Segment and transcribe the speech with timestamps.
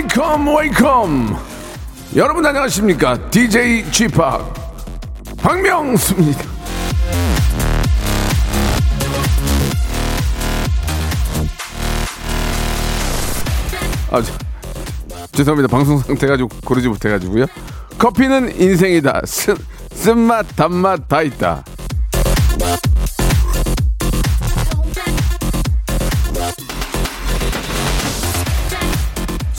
[0.00, 1.36] Welcome, welcome.
[2.16, 3.18] 여러분 안녕하십니까?
[3.28, 4.16] DJ Chip
[5.36, 6.40] 박명수입니다.
[14.10, 14.32] 아, 저,
[15.32, 15.68] 죄송합니다.
[15.68, 17.44] 방송 상태가 좀 고르지 못해가지고요.
[17.98, 19.20] 커피는 인생이다.
[19.26, 19.54] 쓴,
[19.92, 21.62] 쓴맛, 단맛 다 있다.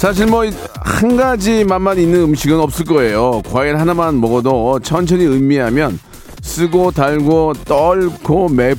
[0.01, 0.43] 사실 뭐
[0.83, 3.41] 한 가지 맛만 있는 음식은 없을 거예요.
[3.51, 5.99] 과일 하나만 먹어도 천천히 음미하면
[6.41, 8.77] 쓰고 달고 떨고 맵,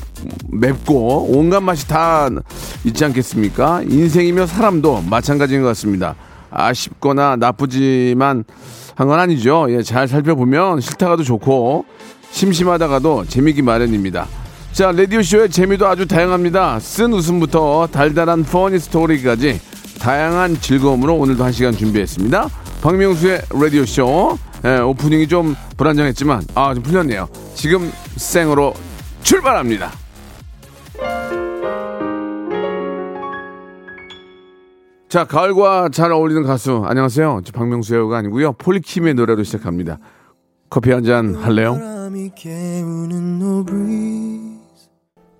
[0.51, 2.29] 맵고 온갖 맛이 다
[2.85, 3.83] 있지 않겠습니까?
[3.89, 6.17] 인생이며 사람도 마찬가지인 것 같습니다.
[6.51, 8.45] 아쉽거나 나쁘지만
[8.97, 9.67] 한 건 아니죠.
[9.71, 11.85] 예, 잘 살펴보면 싫다가도 좋고
[12.33, 14.27] 심심하다가도 재미기 마련입니다.
[14.73, 16.79] 자, 라디오쇼의 재미도 아주 다양합니다.
[16.81, 19.61] 쓴 웃음부터 달달한 퍼니 스토리까지
[20.03, 22.49] 다양한 즐거움으로 오늘도 한 시간 준비했습니다.
[22.83, 24.37] 박명수의 라디오쇼.
[24.65, 27.29] 예, 오프닝이 좀 불안정했지만, 아, 좀 풀렸네요.
[27.55, 28.75] 지금 생으로
[29.23, 29.91] 출발합니다.
[35.09, 36.83] 자, 가을과 잘 어울리는 가수.
[36.87, 37.43] 안녕하세요.
[37.45, 38.55] 저 박명수요가 아니고요.
[38.55, 39.99] 폴리킴의 노래로 시작합니다.
[40.71, 41.79] 커피 한 잔 할래요?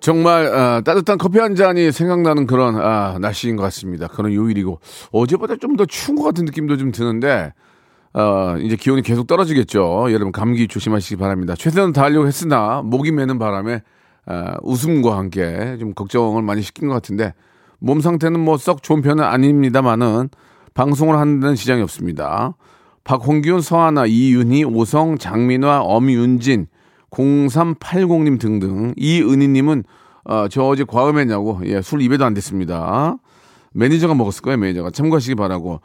[0.03, 4.07] 정말 아, 따뜻한 커피 한 잔이 생각나는 그런 아, 날씨인 것 같습니다.
[4.07, 4.81] 그런 요일이고
[5.13, 7.53] 어제보다 좀 더 추운 것 같은 느낌도 좀 드는데
[8.13, 10.07] 어, 이제 기온이 계속 떨어지겠죠.
[10.09, 11.55] 여러분 감기 조심하시기 바랍니다.
[11.55, 13.81] 최선을 다하려고 했으나 목이 매는 바람에
[14.25, 17.33] 아, 웃음과 함께 좀 걱정을 많이 시킨 것 같은데
[17.79, 20.29] 몸 상태는 뭐 썩 좋은 편은 아닙니다만은
[20.73, 22.55] 방송을 하는 지장이 없습니다.
[23.05, 26.67] 박홍균, 서하나, 이윤희, 오성, 장민화, 엄윤진,
[27.13, 29.83] 0380님 등등 이은희님은
[30.25, 33.17] 어, 저 어제 과음했냐고 예, 술 입에도 안 댔습니다.
[33.73, 34.91] 매니저가 먹었을 거예요, 매니저가.
[34.91, 35.81] 참고하시기 바라고.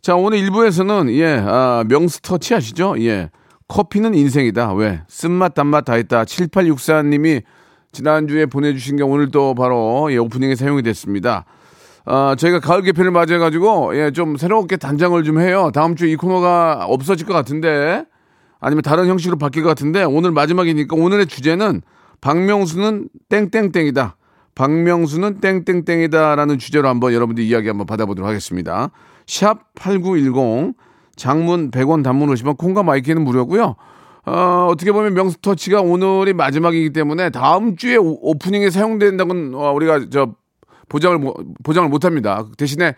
[0.00, 2.94] 자, 오늘 1부에서는, 예, 아, 명수터치 아시죠?
[3.00, 3.30] 예.
[3.68, 4.74] 커피는 인생이다.
[4.74, 5.02] 왜?
[5.08, 6.24] 쓴맛, 단맛 다 있다.
[6.24, 7.42] 7864님이
[7.92, 11.44] 지난주에 보내주신 게 오늘 또 바로, 예, 오프닝에 사용이 됐습니다.
[12.04, 15.70] 아, 저희가 가을 개편을 맞이해가지고, 예, 좀 새롭게 단장을 좀 해요.
[15.74, 18.04] 다음 주에 이 코너가 없어질 것 같은데,
[18.60, 21.82] 아니면 다른 형식으로 바뀔 것 같은데, 오늘 마지막이니까 오늘의 주제는
[22.20, 24.16] 박명수는 땡땡땡이다.
[24.54, 28.90] 박명수는 땡땡땡이다라는 주제로 한번 여러분들 이야기 한번 받아보도록 하겠습니다.
[29.26, 30.74] 샵 8910
[31.16, 33.76] 장문 100원 단문 오시면 콩과 마이케이는 무료고요.
[34.24, 40.34] 어, 어떻게 보면 명수터치가 오늘이 마지막이기 때문에 다음 주에 오- 오프닝에 사용된다고는 어, 우리가 저
[40.88, 42.44] 보장을 못- 보장을 못 합니다.
[42.56, 42.94] 대신에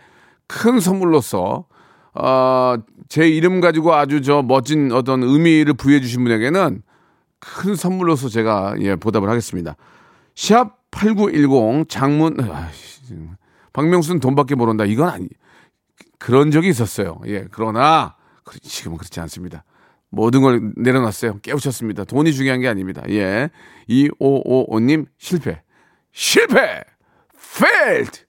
[0.47, 1.65] 큰 선물로서
[2.13, 2.75] 어,
[3.07, 6.81] 제 이름 가지고 아주 저 멋진 어떤 의미를 부여해 주신 분에게는
[7.39, 9.75] 큰 선물로서 제가 예, 보답을 하겠습니다.
[10.35, 13.01] 샵 8910 장문 아이씨,
[13.73, 14.85] 박명수는 돈밖에 모른다.
[14.85, 15.27] 이건 아니
[16.17, 17.19] 그런 적이 있었어요.
[17.27, 17.45] 예.
[17.51, 19.63] 그러나 그- 지금은 그렇지 않습니다.
[20.09, 21.39] 모든 걸 내려놨어요.
[21.41, 22.03] 깨우쳤습니다.
[22.03, 23.03] 돈이 중요한 게 아닙니다.
[23.09, 23.49] 예.
[23.87, 25.61] 2555님 실패.
[26.11, 26.81] 실패!
[27.37, 28.25] failed!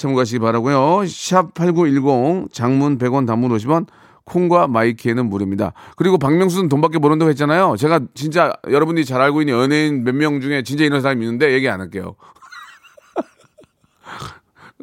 [0.00, 1.06] 참고하시기 바라고요.
[1.06, 3.86] 샵 8910 장문 100원 단문 50원
[4.24, 5.74] 콩과 마이키에는 무료입니다.
[5.96, 7.76] 그리고 박명수는 돈밖에 모른다고 했잖아요.
[7.76, 11.68] 제가 진짜 여러분들이 잘 알고 있는 연예인 몇 명 중에 진짜 이런 사람이 있는데 얘기
[11.68, 12.14] 안 할게요.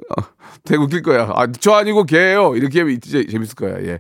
[0.10, 0.22] 어,
[0.64, 1.32] 되게 웃길 거야.
[1.34, 2.56] 아, 저 아니고 걔예요.
[2.56, 3.80] 이렇게 하면 진짜 재밌을 거야.
[3.86, 4.00] 예.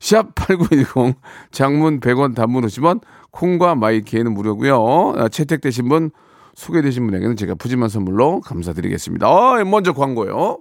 [0.00, 1.14] 샵 8910
[1.52, 5.14] 장문 100원 단문 50원 콩과 마이키에는 무료고요.
[5.16, 6.10] 아, 채택되신 분
[6.56, 9.28] 소개되신 분에게는 제가 푸짐한 선물로 감사드리겠습니다.
[9.28, 10.58] 어, 먼저 광고요.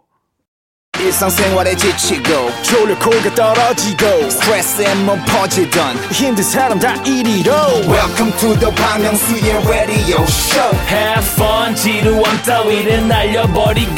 [0.99, 2.23] 일상생활에 지치고,
[2.63, 7.51] 졸려 코가 떨어지고, 스트레스에 몸 퍼지던, 힘든 사람 다 이리로.
[7.87, 13.91] welcome to the Bang Myung-soo's radio show Have fun 지루함 따위를 날려버리고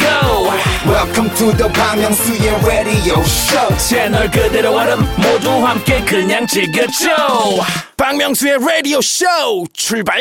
[0.87, 7.07] welcome to the Bang Myung-soo's radio show 채널 그대로 얼음 모두 함께 그냥 즐겨줘
[7.95, 9.25] 박명수의 라디오 쇼
[9.71, 10.19] 출발!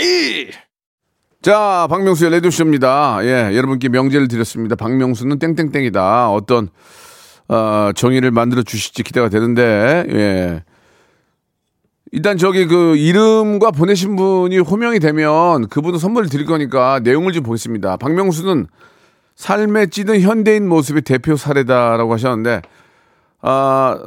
[1.46, 3.20] 자, 박명수의 라디오쇼입니다.
[3.22, 4.74] 예, 여러분께 명제를 드렸습니다.
[4.74, 6.32] 박명수는 땡땡땡이다.
[6.32, 6.70] 어떤,
[7.46, 10.64] 어, 정의를 만들어 주실지 기대가 되는데, 예.
[12.10, 17.96] 일단 저기 그 이름과 보내신 분이 호명이 되면 그분은 선물을 드릴 거니까 내용을 좀 보겠습니다.
[17.98, 18.66] 박명수는
[19.36, 22.62] 삶에 찌든 현대인 모습의 대표 사례다라고 하셨는데,
[23.42, 24.02] 아,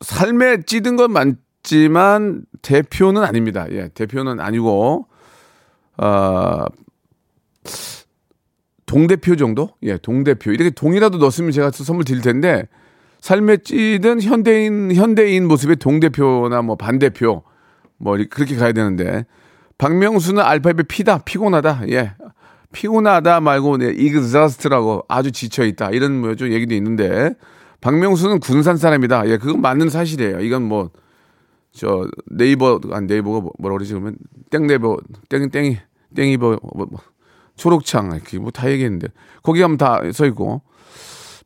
[0.00, 3.66] 삶에 찌든 건 맞지만 대표는 아닙니다.
[3.70, 5.06] 예, 대표는 아니고,
[6.04, 6.66] 아,
[8.86, 9.70] 동대표 정도?
[9.84, 10.50] 예, 동대표.
[10.52, 12.68] 이렇게 동이라도 넣었으면 제가 선물 드릴 텐데
[13.20, 17.42] 삶의 찌든 현대인 현대인 모습의 동대표나 뭐 반대표
[17.96, 19.24] 뭐 그렇게 가야 되는데
[19.78, 21.18] 박명수는 알파벳 피다.
[21.18, 21.82] 피곤하다.
[21.90, 22.14] 예.
[22.72, 25.90] 피곤하다 말고 네, exhaust라고 아주 지쳐 있다.
[25.90, 27.34] 이런 뭐 좀 얘기도 있는데
[27.80, 29.28] 박명수는 군산 사람이다.
[29.28, 30.40] 예 그건 맞는 사실이에요.
[30.40, 30.90] 이건 뭐
[31.74, 33.94] 저 네이버 안 네이버가 뭐- 뭐라 그러지?
[33.94, 34.16] 그러면
[34.50, 34.98] 땡네이버
[35.30, 35.78] 땡 땡이
[36.14, 37.00] 땡이버 뭐, 뭐,
[37.56, 39.08] 초록창 이렇게 뭐 다 얘기했는데
[39.42, 40.62] 거기 가면 다 써 있고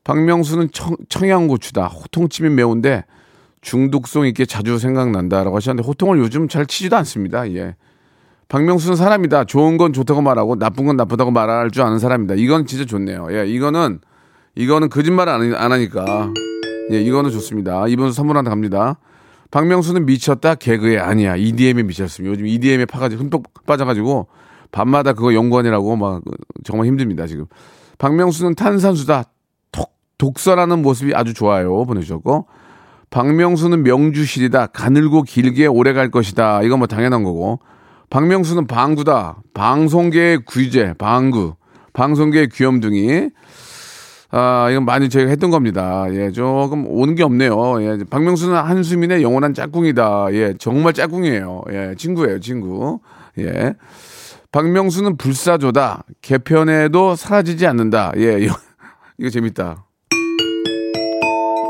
[0.03, 1.87] 박명수는 청, 청양고추다.
[1.87, 3.03] 호통치면 매운데
[3.61, 7.49] 중독성 있게 자주 생각난다라고 하셨는데 호통을 요즘 잘 치지도 않습니다.
[7.53, 7.75] 예.
[8.47, 9.43] 박명수는 사람이다.
[9.43, 12.35] 좋은 건 좋다고 말하고 나쁜 건 나쁘다고 말할 줄 아는 사람이다.
[12.35, 13.27] 이건 진짜 좋네요.
[13.31, 13.99] 예, 이거는
[14.55, 16.31] 이거는 거짓말 안, 안 하니까
[16.93, 17.87] 예, 이거는 좋습니다.
[17.89, 18.99] 이번 선물한테 갑니다.
[19.51, 22.31] 박명수는 미쳤다 개그에 아니야 EDM에 미쳤습니다.
[22.31, 24.27] 요즘 EDM에 파가지고 흠뻑 빠져가지고
[24.71, 26.21] 밤마다 그거 연구원이라고 막
[26.63, 27.45] 정말 힘듭니다 지금.
[27.97, 29.23] 박명수는 탄산수다
[29.71, 32.47] 톡 독설하는 모습이 아주 좋아요 보내주셨고
[33.09, 37.59] 박명수는 명주실이다 가늘고 길게 오래 갈 것이다 이건 뭐 당연한 거고
[38.09, 41.55] 박명수는 방구다 방송계의 귀재 방구
[41.93, 43.29] 방송계의 귀염둥이
[44.29, 46.05] 아, 이건 많이 저희가 했던 겁니다.
[46.11, 47.81] 예, 조금 오는 게 없네요.
[47.81, 50.27] 예, 박명수는 한수민의 영원한 짝꿍이다.
[50.33, 51.63] 예, 정말 짝꿍이에요.
[51.71, 52.99] 예, 친구예요, 친구.
[53.39, 53.73] 예.
[54.51, 56.03] 박명수는 불사조다.
[56.21, 58.11] 개편에도 사라지지 않는다.
[58.17, 58.55] 예, 이거,
[59.17, 59.85] 이거 재밌다.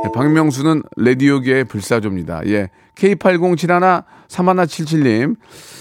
[0.06, 2.46] 예, 박명수는 레디오계의 불사조입니다.
[2.48, 2.70] 예.
[2.96, 5.36] K8071-3177님.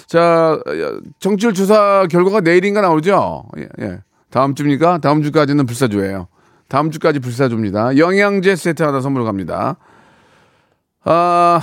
[0.06, 0.60] 자,
[1.18, 3.44] 정치율 조사 결과가 내일인가 나오죠?
[3.58, 4.00] 예, 예.
[4.30, 4.98] 다음 주입니까?
[4.98, 6.28] 다음 주까지는 불사조예요.
[6.68, 7.96] 다음 주까지 불사조입니다.
[7.96, 9.76] 영양제 세트 하나 선물 갑니다.
[11.04, 11.60] 아,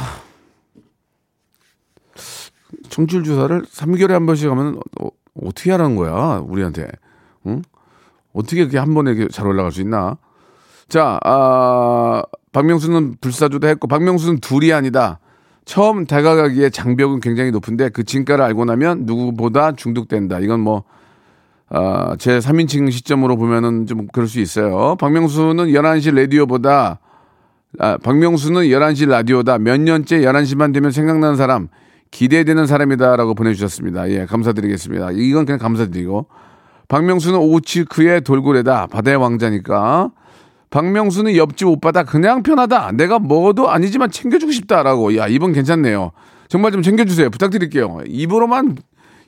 [2.89, 5.09] 청취율 조사를 3개월에 한 번씩 하면 어,
[5.41, 6.87] 어떻게 하라는 거야, 우리한테.
[7.47, 7.61] 응?
[8.33, 10.17] 어떻게 이렇게 한 번에 잘 올라갈 수 있나?
[10.87, 15.19] 자, 아, 박명수는 불사조도 했고, 박명수는 둘이 아니다.
[15.65, 20.39] 처음 다가가기에 장벽은 굉장히 높은데 그 진가를 알고 나면 누구보다 중독된다.
[20.39, 20.83] 이건 뭐,
[21.69, 24.95] 아, 제 3인칭 시점으로 보면은 좀 그럴 수 있어요.
[24.99, 26.99] 박명수는 11시 라디오보다,
[27.79, 29.57] 아, 박명수는 11시 라디오다.
[29.59, 31.69] 몇 년째 11시만 되면 생각나는 사람,
[32.13, 34.09] 기대되는 사람이다라고 보내주셨습니다.
[34.11, 35.11] 예, 감사드리겠습니다.
[35.13, 36.27] 이건 그냥 감사드리고.
[36.87, 38.87] 박명수는 오치크의 돌고래다.
[38.87, 40.11] 바다의 왕자니까.
[40.69, 42.03] 박명수는 옆집 오빠다.
[42.03, 42.91] 그냥 편하다.
[42.93, 45.17] 내가 먹어도 아니지만 챙겨주고 싶다라고.
[45.17, 46.11] 야, 이번 괜찮네요.
[46.49, 47.31] 정말 좀 챙겨주세요.
[47.31, 48.01] 부탁드릴게요.
[48.05, 48.77] 입으로만,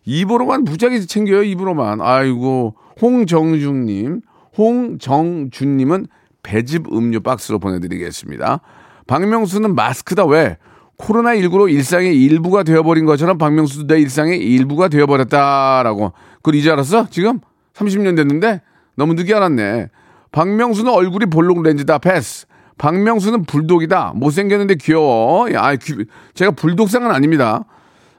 [0.05, 1.41] 입으로만 무지하게 챙겨요.
[1.41, 2.01] 입으로만.
[2.01, 2.75] 아이고.
[3.01, 4.21] 홍정중님.
[4.57, 6.05] 홍정준님은
[6.43, 8.61] 배즙 음료 박스로 보내드리겠습니다.
[9.07, 10.25] 박명수는 마스크다.
[10.25, 10.57] 왜?
[10.97, 16.13] 코로나19로 일상의 일부가 되어버린 것처럼 박명수도 내 일상의 일부가 되어버렸다라고.
[16.38, 17.07] 그걸 이제 알았어?
[17.09, 17.39] 지금?
[17.74, 18.62] 30년 됐는데?
[18.95, 19.89] 너무 늦게 알았네.
[20.31, 21.97] 박명수는 얼굴이 볼록 렌즈다.
[22.00, 22.45] 패스.
[22.77, 24.13] 박명수는 불독이다.
[24.15, 25.51] 못생겼는데 귀여워.
[25.53, 27.65] 야, 아, 귀- 제가 불독상은 아닙니다.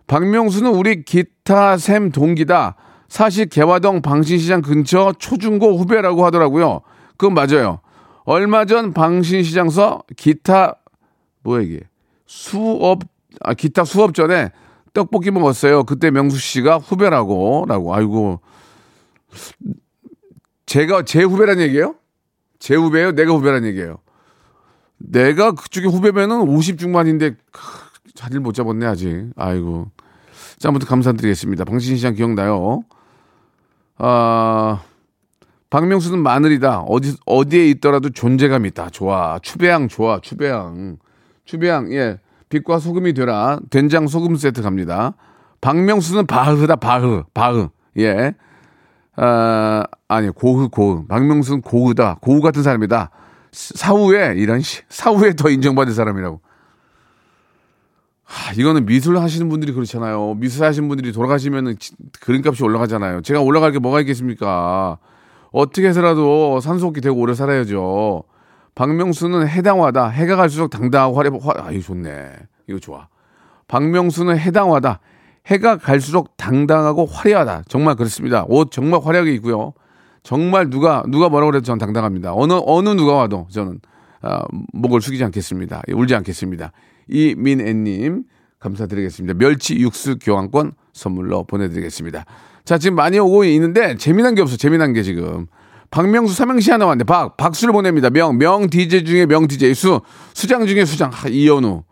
[0.07, 2.77] 박명수는 우리 기타 샘 동기다.
[3.09, 6.81] 사실 개화동 방신시장 근처 초중고 후배라고 하더라고요.
[7.17, 7.81] 그건 맞아요.
[8.25, 10.77] 얼마 전 방신시장서 기타
[11.45, 11.81] 뭐야 이게
[12.27, 13.01] 수업
[13.41, 14.51] 아 기타 수업 전에
[14.93, 15.85] 떡볶이 먹었어요.
[15.85, 17.95] 그때 명수 씨가 후배라고라고.
[17.95, 18.41] 아이고
[20.67, 21.95] 제가 제 후배란 얘기예요?
[22.59, 23.13] 제 후배예요?
[23.13, 23.99] 내가 후배란 얘기예요?
[24.99, 27.61] 내가 그쪽에 후배면은 50 중반인데 크,
[28.15, 29.31] 자리를 못 잡았네 아직.
[29.37, 29.91] 아이고.
[30.59, 31.65] 자, 아무튼 감사드리겠습니다.
[31.65, 32.83] 방신 시장 기억나요?
[33.99, 34.83] 아,
[35.71, 36.81] 박명수는 마늘이다.
[36.81, 38.91] 어디, 어디에 있더라도 존재감 있다.
[38.91, 39.39] 좋아.
[39.41, 40.21] 추배양 좋아.
[40.21, 40.99] 추배양.
[41.51, 42.19] 추배양, 예.
[42.49, 43.59] 빛과 소금이 되라.
[43.71, 45.15] 된장 소금 세트 갑니다.
[45.61, 46.77] 박명수는 바흐다.
[46.77, 47.25] 바흐.
[47.33, 47.69] 바흐.
[47.99, 48.35] 예.
[49.17, 51.07] 아, 아니, 고흐, 고흐.
[51.07, 52.19] 박명수는 고흐다.
[52.21, 53.11] 고흐 같은 사람이다.
[53.53, 54.83] 사후에, 이런, 씨.
[54.89, 56.41] 사후에 더 인정받을 사람이라고.
[58.25, 60.35] 하, 이거는 미술 하시는 분들이 그렇잖아요.
[60.35, 63.23] 미술 하시는 분들이 돌아가시면은 지- 그림값이 올라가잖아요.
[63.23, 64.99] 제가 올라갈 게 뭐가 있겠습니까?
[65.53, 68.25] 어떻게 해서라도 산소호흡기 되고 오래 살아야죠.
[68.77, 70.11] 박명수는 해당화다.
[70.11, 72.33] 해가 갈수록 당당하고 화려, 화, 아, 이거 좋네.
[72.69, 73.09] 이거 좋아.
[73.69, 75.01] 박명수는 해당화다.
[75.47, 77.65] 해가 갈수록 당당하고 화려하다.
[77.69, 78.45] 정말 그렇습니다.
[78.49, 79.73] 옷 정말 화려하게 입고요.
[80.23, 82.35] 정말 누가 누가 뭐라고 그래도 저는 당당합니다.
[82.35, 83.81] 어느 어느 누가 와도 저는
[84.23, 84.43] 아,
[84.73, 85.83] 목을 숙이지 않겠습니다.
[85.89, 86.73] 예, 울지 않겠습니다.
[87.09, 88.25] 이민애님
[88.59, 89.35] 감사드리겠습니다.
[89.39, 92.25] 멸치 육수 교환권 선물로 보내드리겠습니다.
[92.65, 94.57] 자 지금 많이 오고 있는데 재미난 게 없어.
[94.57, 95.47] 재미난 게 지금
[95.97, 98.11] 박명수 삼행시 하나 왔는데 박 박수를 보냅니다.
[98.11, 100.03] 명명 DJ 중에 명 DJ 수
[100.35, 101.85] 수장 중에 수장 하, 이현우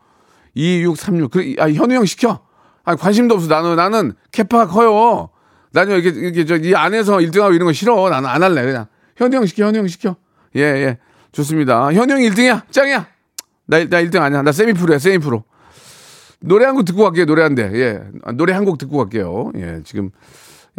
[0.54, 2.40] 2636그 아, 현우 형 시켜.
[2.84, 5.30] 아 관심도 없어 나는 나는 캐파가 커요.
[5.72, 8.10] 나는 이렇게, 이렇게, 저, 이 안에서 1등하고 이런 거 싫어.
[8.10, 8.62] 나는 안 할래.
[8.62, 8.86] 그냥.
[9.16, 10.16] 현우 형 시켜, 현우 형 시켜.
[10.54, 10.98] 예, 예.
[11.32, 11.90] 좋습니다.
[11.94, 12.70] 현우 형 1등이야.
[12.70, 13.06] 짱이야.
[13.66, 14.42] 나, 나 1등 아니야.
[14.42, 15.44] 나 세미 프로야, 세미 프로.
[16.40, 17.70] 노래 한 곡 듣고 갈게요, 노래 한 대.
[17.72, 18.02] 예.
[18.22, 19.50] 아, 노래 한 곡 듣고 갈게요.
[19.56, 19.80] 예.
[19.82, 20.10] 지금,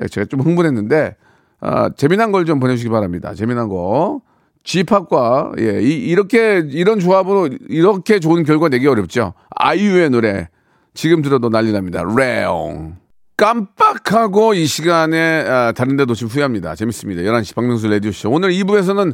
[0.01, 1.15] 예, 제가 좀 흥분했는데,
[1.61, 3.33] 아, 재미난 걸 좀 보내주시기 바랍니다.
[3.33, 4.21] 재미난 거.
[4.63, 9.33] G팝과, 예, 이, 이렇게, 이런 조합으로 이렇게 좋은 결과 내기 어렵죠.
[9.51, 10.49] 아이유의 노래.
[10.95, 12.03] 지금 들어도 난리 납니다.
[12.17, 12.95] 레옹.
[13.37, 16.75] 깜빡하고 이 시간에 아, 다른 데 놓치면 후회합니다.
[16.75, 17.21] 재밌습니다.
[17.23, 18.29] 11시 박명수 레디오쇼.
[18.31, 19.13] 오늘 2부에서는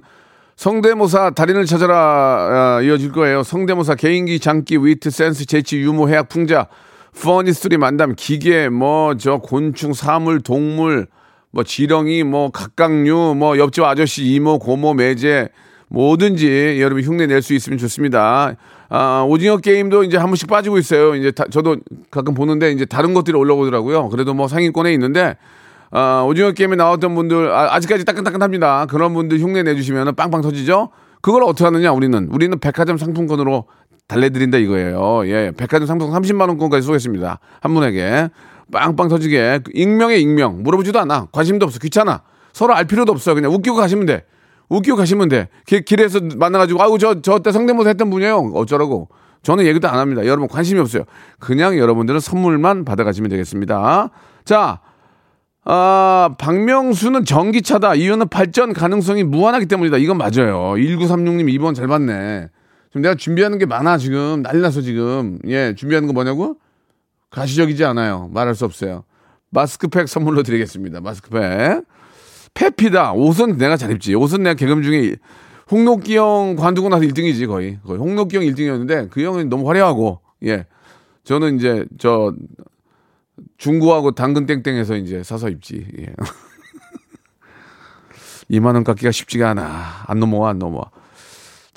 [0.55, 3.43] 성대모사 달인을 찾아라 아, 이어질 거예요.
[3.43, 6.67] 성대모사 개인기, 장기, 위트, 센스, 재치, 유머, 해학, 풍자,
[7.19, 11.07] funny story 만담, 기계, 뭐 저 곤충, 사물, 동물,
[11.51, 15.49] 뭐 지렁이, 뭐 갑각류, 뭐 옆집 아저씨, 이모, 고모, 매제
[15.89, 18.55] 뭐든지 여러분 흉내 낼 수 있으면 좋습니다.
[18.89, 21.15] 아, 오징어 게임도 이제 한 번씩 빠지고 있어요.
[21.15, 21.77] 이제 다- 저도
[22.09, 24.09] 가끔 보는데 이제 다른 것들이 올라오더라고요.
[24.09, 25.35] 그래도 뭐 상위권에 있는데
[25.91, 28.85] 아, 오징어 게임에 나왔던 분들 아직까지 따끈따끈합니다.
[28.85, 30.89] 그런 분들 흉내 내주시면 빵빵 터지죠.
[31.21, 33.65] 그걸 어떻게 하느냐 우리는 우리는 백화점 상품권으로
[34.07, 35.21] 달래드린다 이거예요.
[35.27, 37.39] 예, 백화점 상품 30만 원권까지 쏘겠습니다.
[37.61, 38.29] 한 분에게
[38.71, 42.21] 빵빵 터지게 익명의 익명 물어보지도 않아 관심도 없어 귀찮아
[42.53, 44.25] 서로 알 필요도 없어 그냥 웃기고 가시면 돼.
[44.69, 45.49] 웃기고 가시면 돼.
[45.65, 48.51] 길, 길에서 만나가지고, 아우, 저, 저 때 성대모사 했던 분이에요.
[48.55, 49.09] 어쩌라고.
[49.43, 50.25] 저는 얘기도 안 합니다.
[50.25, 51.03] 여러분 관심이 없어요.
[51.39, 54.09] 그냥 여러분들은 선물만 받아가시면 되겠습니다.
[54.45, 54.79] 자,
[55.65, 57.95] 아, 박명수는 전기차다.
[57.95, 59.97] 이유는 발전 가능성이 무한하기 때문이다.
[59.97, 60.73] 이건 맞아요.
[60.77, 62.47] 1936님 2번 잘 봤네.
[62.89, 64.41] 지금 내가 준비하는 게 많아, 지금.
[64.41, 65.37] 난리 났어, 지금.
[65.47, 66.55] 예, 준비하는 거 뭐냐고?
[67.31, 68.29] 가시적이지 않아요.
[68.31, 69.03] 말할 수 없어요.
[69.49, 71.01] 마스크팩 선물로 드리겠습니다.
[71.01, 71.83] 마스크팩.
[72.53, 73.13] 페피다.
[73.13, 74.13] 옷은 내가 잘 입지.
[74.13, 75.15] 옷은 내가 개그맨 중에
[75.71, 77.79] 홍록기 형 관두고 나서 1등이지 거의.
[77.83, 80.67] 거의 홍록기 형 1등이었는데 그 형은 너무 화려하고 예.
[81.23, 82.35] 저는 이제 저
[83.57, 85.87] 중구하고 당근 땡땡해서 이제 사서 입지.
[85.99, 86.07] 예.
[88.51, 90.03] 2만 원 깎기가 쉽지가 않아.
[90.07, 90.91] 안 넘어와 안 넘어와.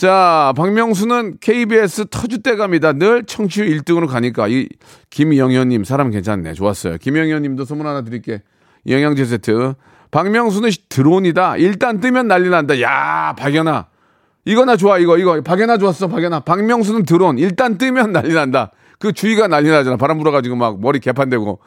[0.05, 2.93] 자, 박명수는 KBS 터줏대 갑니다.
[2.93, 4.69] 늘 청취율 1등으로 가니까 이
[5.09, 6.53] 김영현님 사람 괜찮네.
[6.53, 6.99] 좋았어요.
[6.99, 8.43] 김영현님도 선물 하나 드릴게.
[8.87, 9.73] 영양제 세트.
[10.11, 11.57] 박명수는 드론이다.
[11.57, 12.79] 일단 뜨면 난리 난다.
[12.83, 13.87] 야, 박연아.
[14.45, 14.99] 이거 나 좋아.
[14.99, 16.09] 이거 이거 박연아 좋았어.
[16.09, 16.41] 박연아.
[16.41, 17.39] 박명수는 드론.
[17.39, 18.73] 일단 뜨면 난리 난다.
[18.99, 19.97] 그 주위가 난리 나잖아.
[19.97, 21.61] 바람 불어가지고 막 머리 개판되고.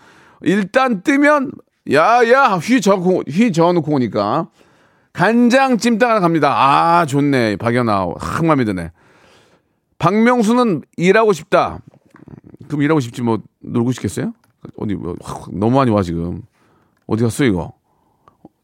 [0.43, 1.53] 일단 뜨면
[1.91, 4.49] 야야 휘 저고 휘 저어놓고 오니까
[5.17, 6.53] 간장 찜닭 하나 갑니다.
[6.55, 7.55] 아 좋네.
[7.55, 8.07] 박연아.
[8.19, 8.91] 확 마음에 드네.
[9.97, 11.79] 박명수는 일하고 싶다.
[12.67, 14.33] 그럼 일하고 싶지 뭐 놀고 싶겠어요?
[14.77, 16.43] 어디 뭐 확, 너무 많이 와 지금.
[17.07, 17.73] 어디 갔어 이거?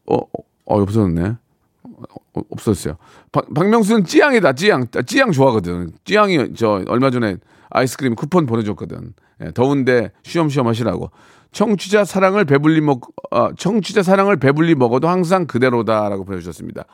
[0.06, 0.26] 어, 어,
[0.66, 1.34] 어 없어졌네.
[1.82, 2.98] 어, 없었어요.
[3.32, 4.52] 박, 박명수는 찌양이다.
[4.52, 4.86] 찌양.
[5.06, 5.90] 찌양 좋아하거든.
[6.04, 7.36] 찌양이 저 얼마 전에
[7.70, 9.14] 아이스크림 쿠폰 보내줬거든.
[9.40, 11.10] 예, 더운데 쉬엄쉬엄 하시라고.
[11.54, 16.84] 청취자 사랑을 배불리 먹, 어, 청취자 사랑을 배불리 먹어도 항상 그대로다라고 보내주셨습니다.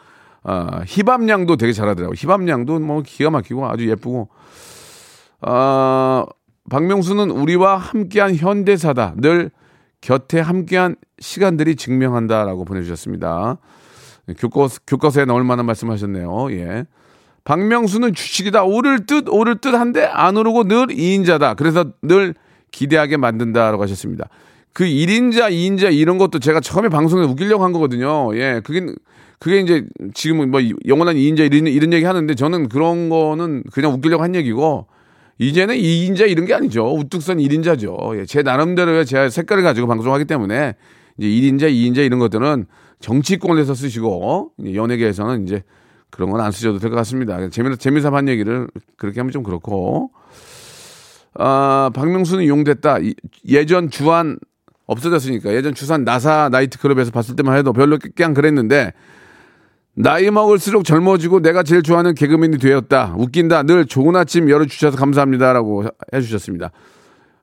[0.43, 2.15] 아, 희밤양도 되게 잘하더라고.
[2.15, 4.29] 희밤양도 뭐 기가 막히고 아주 예쁘고.
[5.41, 6.27] 아,
[6.69, 9.15] 박명수는 우리와 함께한 현대사다.
[9.17, 9.51] 늘
[10.03, 13.57] 곁에 함께한 시간들이 증명한다라고 보내주셨습니다.
[14.39, 16.53] 교과, 교과서에 나올 만한 말씀하셨네요.
[16.53, 16.85] 예.
[17.45, 18.65] 박명수는 주식이다.
[18.65, 21.57] 오를 듯, 오를 듯 한데 안 오르고 늘 2인자다.
[21.57, 22.35] 그래서 늘
[22.71, 24.29] 기대하게 만든다라고 하셨습니다.
[24.73, 28.31] 그 1인자, 2인자 이런 것도 제가 처음에 방송에 웃기려고 한 거거든요.
[28.37, 28.61] 예.
[28.65, 28.87] 그게,
[29.39, 29.85] 그게 이제
[30.15, 34.87] 지금은 뭐 영원한 2인자 이런, 이런 얘기 하는데 저는 그런 거는 그냥 웃기려고 한 얘기고
[35.39, 36.95] 이제는 2인자 이런 게 아니죠.
[36.95, 38.19] 우뚝선 1인자죠.
[38.21, 40.75] 예, 제 나름대로의 제 색깔을 가지고 방송하기 때문에
[41.19, 42.67] 이제 1인자, 2인자 이런 것들은
[43.01, 45.63] 정치권에서 쓰시고 이제 연예계에서는 이제
[46.11, 47.49] 그런 건 안 쓰셔도 될 것 같습니다.
[47.49, 50.11] 재미, 재미삼 한 얘기를 그렇게 하면 좀 그렇고.
[51.35, 52.99] 아, 박명수는 이용됐다.
[52.99, 53.15] 이-
[53.49, 54.39] 예전 주한
[54.91, 58.93] 없어졌으니까 예전 주산 나사 나이트클럽에서 봤을 때만 해도 별로 그냥 그랬는데
[59.95, 63.15] 나이 먹을수록 젊어지고 내가 제일 좋아하는 개그맨이 되었다.
[63.17, 63.65] 웃긴다.
[63.65, 66.71] 늘 좋은 아침 열어주셔서 감사합니다라고 해주셨습니다.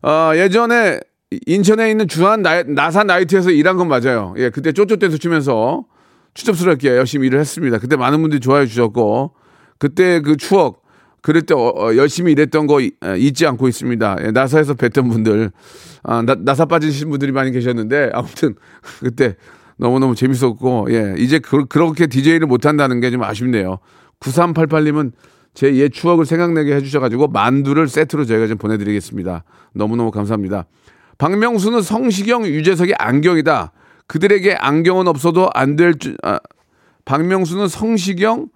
[0.02, 1.00] 어, 예전에
[1.46, 4.34] 인천에 있는 주한 나, 나사 나이트에서 일한 건 맞아요.
[4.38, 5.86] 예, 그때 쪼쪼댄스 추면서
[6.34, 7.80] 추접스럽게 열심히 일을 했습니다.
[7.80, 9.34] 그때 많은 분들이 좋아해 주셨고
[9.78, 10.84] 그때 그 추억
[11.28, 14.18] 그럴 때 어, 어, 열심히 일했던 거 잊지 않고 있습니다.
[14.22, 15.52] 예, 나사에서 뵀던 분들
[16.04, 18.56] 아, 나, 나사 빠지신 분들이 많이 계셨는데 아무튼
[19.04, 19.36] 그때
[19.76, 23.80] 너무너무 재밌었고 예 이제 그, 그렇게 DJ를 못한다는 게 좀 아쉽네요.
[24.22, 25.12] 9388님은
[25.54, 29.44] 제 옛 추억을 생각나게 해주셔가지고 만두를 세트로 저희가 좀 보내드리겠습니다.
[29.74, 30.66] 너무너무 감사합니다.
[31.18, 33.74] 박명수는 성시경, 유재석의 안경이다.
[34.08, 36.16] 그들에게 안경은 없어도 안 될 줄.
[36.24, 36.40] 아,
[37.04, 38.48] 박명수는 성시경,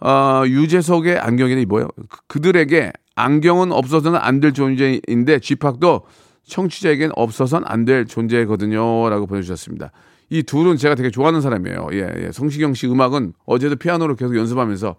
[0.00, 1.88] 어, 유재석의 안경이네 뭐예요?
[2.08, 6.02] 그- 그들에게 안경은 없어서는 안 될 존재인데 쥐팍도
[6.46, 9.90] 청취자에겐 없어서는 안 될 존재거든요라고 보내주셨습니다.
[10.28, 11.88] 이 둘은 제가 되게 좋아하는 사람이에요.
[11.92, 12.30] 예, 예.
[12.32, 14.96] 성시경 씨 음악은 어제도 피아노로 계속 연습하면서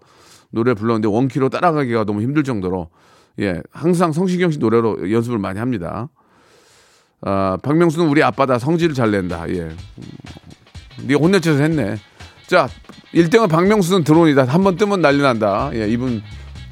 [0.50, 2.88] 노래 불렀는데 원키로 따라가기가 너무 힘들 정도로
[3.40, 6.08] 예, 항상 성시경 씨 노래로 연습을 많이 합니다.
[7.20, 8.58] 아, 박명수는 우리 아빠다.
[8.58, 9.48] 성질을 잘 낸다.
[9.50, 9.60] 예.
[9.62, 9.76] 음,
[11.06, 11.96] 네가 혼내쳐서 했네.
[12.48, 12.68] 자,
[13.14, 14.44] 1등은 박명수는 드론이다.
[14.44, 15.70] 한 번 뜨면 난리 난다.
[15.74, 16.22] 예, 이분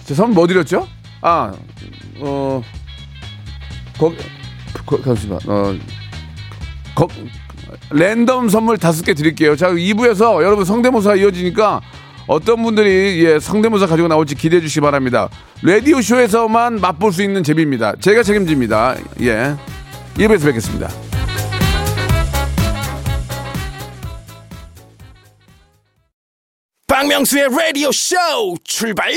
[0.05, 0.87] 제 선물 뭐 드렸죠?
[1.21, 1.53] 아,
[2.21, 2.63] 어,
[3.99, 4.17] 거기,
[4.85, 5.75] 거, 잠시만, 어,
[6.95, 7.09] 거,
[7.91, 9.57] 랜덤 선물 다섯 개 드릴게요.
[9.57, 11.81] 자, 2부에서 여러분 성대모사 이어지니까
[12.27, 15.29] 어떤 분들이 예, 성대모사 가지고 나올지 기대해 주시기 바랍니다.
[15.63, 17.95] 라디오 쇼에서만 맛볼 수 있는 재미입니다.
[18.01, 18.97] 제가 책임집니다.
[19.23, 19.55] 예.
[20.17, 20.89] 2부에서 뵙겠습니다.
[26.97, 28.17] 박명수의 라디오 쇼
[28.65, 29.13] 출발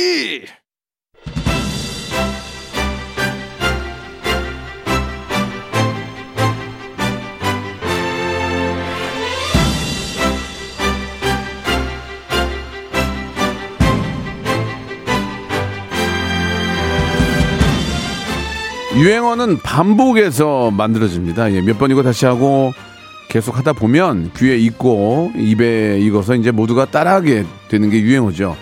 [18.97, 21.53] 유행어는 반복해서 만들어집니다.
[21.53, 22.73] 예, 몇 번이고 다시 하고
[23.29, 28.57] 계속 하다 보면 귀에 익고 입에 익어서 이제 모두가 따라하게 되는 게 유행어죠.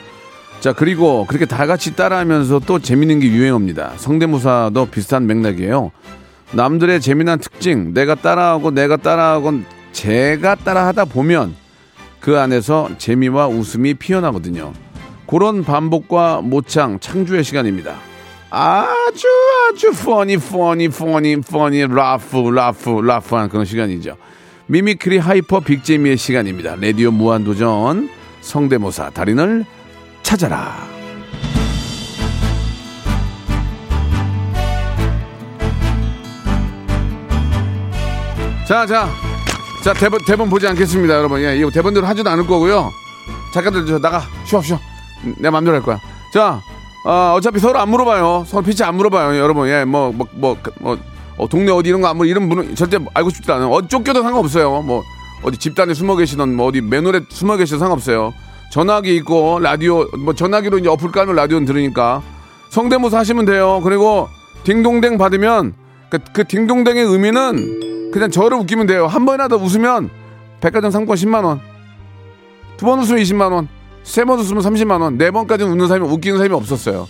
[0.59, 3.93] 자, 그리고 그렇게 다 같이 따라하면서 또 재밌는 게 유행어입니다.
[3.95, 5.91] 성대모사도 비슷한 맥락이에요.
[6.51, 9.62] 남들의 재미난 특징, 내가 따라하고 내가 따라하고
[9.93, 11.55] 제가 따라하다 보면
[12.19, 14.74] 그 안에서 재미와 웃음이 피어나거든요.
[15.27, 17.95] 그런 반복과 모창, 창조의 시간입니다.
[18.50, 19.27] 아주
[19.71, 24.17] 아주 funny funny funny funny laugh laugh laugh한 그런 시간이죠.
[24.70, 26.75] mimicry hyper big재미의 시간입니다.
[26.75, 28.09] 라디오 무한도전
[28.41, 29.65] 성대모사 달인을
[30.24, 30.86] 찾아라.
[38.67, 39.08] 자, 자,
[39.86, 41.41] 자 대본 대본 보지 않겠습니다, 여러분.
[41.41, 42.91] 예, 이거 대본대로 하지도 않을 거고요.
[43.53, 44.77] 작가들 저 나가 쉬어 쉬어.
[45.38, 45.97] 내 맘대로 할 거야.
[46.34, 46.62] 자,
[47.06, 48.43] 어, 어차피 서로 안 물어봐요.
[48.45, 49.69] 서로 피치 안 물어봐요, 여러분.
[49.69, 50.97] 예, 뭐, 뭐, 뭐, 뭐
[51.38, 53.69] 어, 동네 어디 이런 거안 물어 이런 분은 절대 알고 싶지도 않아요.
[53.69, 54.82] 어디 쫓겨도 상관없어요.
[54.82, 55.04] 뭐
[55.43, 58.34] 어디 집단에 숨어 계시던 뭐 어디 맨홀에 숨어 계셔도 상관없어요.
[58.71, 62.21] 전화기 있고 라디오 뭐 전화기로 이제 어플 깔면 라디오는 들으니까
[62.69, 63.80] 성대모사 하시면 돼요.
[63.84, 64.28] 그리고
[64.63, 65.73] 딩동댕 받으면
[66.10, 69.08] 그, 그 딩동댕의 의미는 그냥 저를 웃기면 돼요.
[69.08, 70.10] 한 번이라도 웃으면
[70.60, 71.60] 백화점 상권 10만 원.
[72.78, 73.67] 두 번 웃으면 20만 원.
[74.04, 75.17] 세 번 웃으면 30만 원.
[75.17, 77.08] 네 번까지는 웃는 사람이 웃기는 사람이 없었어요.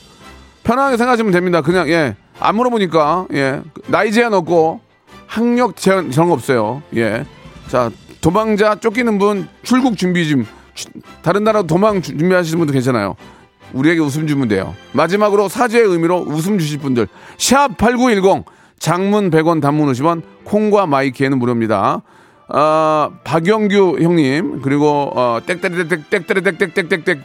[0.63, 1.62] 편하게 생각하시면 됩니다.
[1.62, 2.16] 그냥 예.
[2.39, 3.62] 안 물어보니까 예.
[3.88, 4.82] 나이 제한 없고
[5.26, 6.82] 학력 제한 저런 거 없어요.
[6.95, 7.26] 예.
[7.67, 10.89] 자, 도망자 쫓기는 분 출국 준비 좀 추-
[11.21, 13.15] 다른 나라 도망 주- 준비하시는 분도 괜찮아요.
[13.73, 14.76] 우리에게 웃음 주면 돼요.
[14.93, 18.45] 마지막으로 사죄의 의미로 웃음 주실 분들 샵 8910
[18.80, 22.02] 장문 100원 단문 50원 콩과 마이케이는 무료입니다.
[22.50, 27.21] 아, 박영규 형님 그리고 어 땡땡땡땡 땡땡땡땡땡땡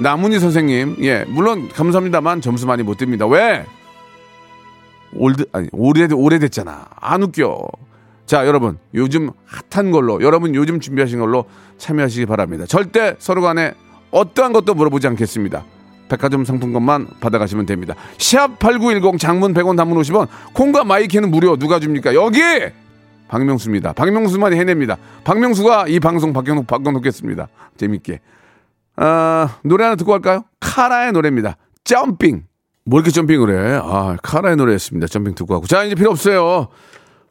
[0.00, 3.26] 나문희 선생님 예 물론 감사합니다만 점수 많이 못 듭니다.
[3.26, 3.64] 왜?
[5.16, 6.86] old 아니 오래 오래됐잖아.
[7.00, 7.68] 안 웃겨.
[8.26, 9.30] 자, 여러분 요즘
[9.70, 11.44] 핫한 걸로 여러분 요즘 준비하신 걸로
[11.78, 12.64] 참여하시기 바랍니다.
[12.66, 13.74] 절대 서로 간에
[14.10, 15.64] 어떠한 것도 물어보지 않겠습니다.
[16.08, 17.94] 백화점 상품권만 받아가시면 됩니다.
[18.18, 22.14] 샵 8910 장문 100원 단문 50원 콩과 마이케이는 무료 누가 줍니까?
[22.14, 22.40] 여기
[23.28, 23.94] 박명수입니다.
[23.94, 24.96] 박명수만이 해냅니다.
[25.24, 27.48] 박명수가 이 방송 바꿔놓, 바꿔놓겠습니다.
[27.76, 28.20] 재밌게.
[28.96, 30.44] 아, 노래 하나 듣고 갈까요?
[30.60, 31.56] 카라의 노래입니다.
[31.82, 32.44] Jumping.
[32.86, 33.80] 뭐 이렇게 jumping을 해?
[33.82, 35.06] 아, 카라의 노래였습니다.
[35.06, 35.66] Jumping 듣고 가고.
[35.66, 36.68] 자, 이제 필요 없어요.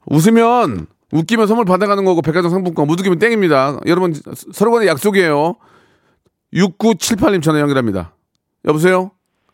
[0.07, 3.79] 웃으면, 웃기면 선물 받아가는 거고, 백화점 상품권, 못 웃기면 땡입니다.
[3.85, 4.13] 여러분,
[4.51, 5.55] 서로 간의 약속이에요.
[6.53, 8.13] 6978님 전화 연결합니다.
[8.65, 9.11] 여보세요?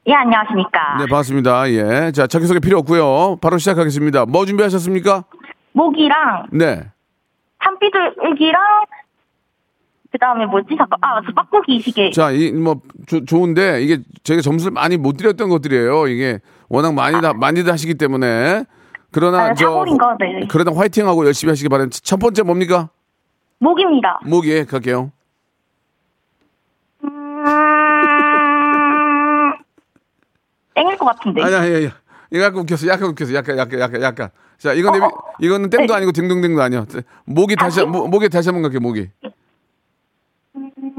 [0.08, 0.98] 예, 안녕하십니까.
[1.00, 1.70] 네, 반갑습니다.
[1.72, 2.12] 예.
[2.12, 3.38] 자, 자기소개 필요 없고요.
[3.42, 4.26] 바로 시작하겠습니다.
[4.26, 5.26] 뭐 준비하셨습니까?
[5.74, 6.92] 모기랑 네.
[7.64, 8.62] 산비둘기랑
[10.12, 10.76] 그 다음에 뭐지?
[10.78, 10.98] 잠깐.
[11.02, 12.10] 아, 저 빡고기 시계.
[12.12, 12.82] 자, 이뭐
[13.28, 16.08] 좋은데 이게 제가 점수를 많이 못 드렸던 것들이에요.
[16.08, 18.64] 이게 워낙 많이 다 많이들 하시기 때문에
[19.12, 19.86] 그러나 아, 저 거,
[20.20, 20.48] 네.
[20.50, 22.00] 그러다 화이팅하고 열심히 하시기 바랍니다.
[22.04, 22.90] 첫 번째 뭡니까?
[23.60, 24.20] 모기입니다.
[24.26, 25.12] 목이 갈게요.
[27.04, 27.44] 음...
[30.76, 31.44] 땡일 것 같은데.
[31.44, 31.90] 아니야, 아니야, 아니야.
[32.32, 32.88] 이거 약간 웃겼어.
[32.88, 33.34] 약간 웃겼어.
[33.34, 34.30] 약간, 약간, 약간, 약간.
[34.58, 35.00] 자, 이건 내,
[35.42, 35.98] 이거는 땡도 네.
[35.98, 36.86] 아니고 딩동댕도 아니야.
[37.26, 39.10] 목이 다시, 모, 목이 다시 한번 갈게, 목이.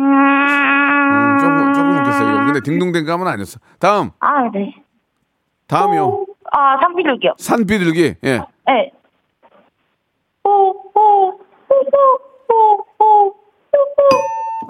[0.01, 1.39] 음, 음...
[1.39, 2.31] 조금, 조금 웃겼어.
[2.31, 2.45] 이거.
[2.47, 3.61] 근데 딩동댕 까면 아니었어.
[3.79, 4.75] 다음, 아, 네.
[5.67, 6.27] 다음이요.
[6.53, 7.35] 아, 산비둘기요.
[7.39, 8.15] 산비둘기.
[8.25, 8.41] 예.
[8.67, 8.93] 네.
[10.45, 10.51] 오,
[10.95, 11.41] 오.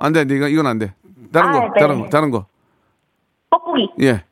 [0.01, 0.23] 안 돼.
[0.23, 0.93] 이건, 이건 안 돼.
[1.33, 1.69] 다른 아, 거, 네.
[1.79, 2.47] 다른 거, 다른 거.
[3.51, 3.91] 뻐꾸기.
[4.03, 4.25] 예.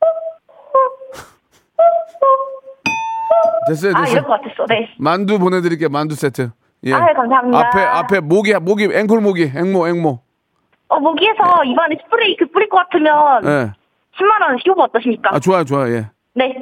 [3.68, 4.18] 됐어요, 아, 됐어요.
[4.18, 4.66] 이럴 것 같았어.
[4.68, 4.88] 네.
[4.98, 5.88] 만두 보내드릴게요.
[5.90, 6.50] 만두 세트.
[6.84, 6.94] 예.
[6.94, 7.58] 아유, 감사합니다.
[7.58, 10.20] 앞에 앞에 모기 모기 앵콜 모기 앵모 앵모.
[10.88, 13.72] 어, 모기에서 이번에 스프레이 그 뿌릴 것 같으면 예.
[14.18, 15.30] 10만 원 씌우고 어떠십니까?
[15.32, 16.10] 아 좋아요 좋아요 예.
[16.34, 16.54] 네.